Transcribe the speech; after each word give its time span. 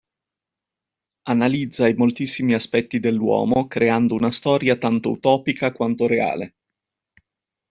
Analizza 1.29 1.87
i 1.87 1.93
moltissimi 1.93 2.55
aspetti 2.55 2.99
dell'uomo 2.99 3.67
creando 3.67 4.15
una 4.15 4.31
storia 4.31 4.75
tanto 4.75 5.11
utopica 5.11 5.71
quanto 5.71 6.07
reale. 6.07 6.55